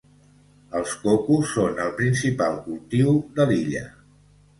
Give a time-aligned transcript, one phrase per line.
[0.77, 3.83] Els cocos són el principal cultiu de l'illa.